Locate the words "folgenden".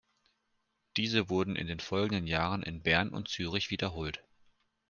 1.79-2.25